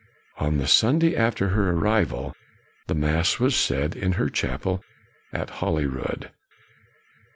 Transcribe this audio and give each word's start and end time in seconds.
On 0.39 0.57
the 0.57 0.65
Sunday 0.65 1.15
after 1.15 1.49
her 1.49 1.69
arrival, 1.73 2.33
the 2.87 2.95
mass 2.95 3.37
was 3.37 3.55
said 3.55 3.95
in 3.95 4.13
her 4.13 4.29
chapel 4.29 4.83
at 5.31 5.51
Holyrood. 5.61 6.31